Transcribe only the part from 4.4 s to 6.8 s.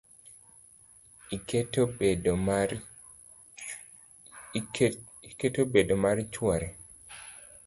Iketo bedo mar chwore.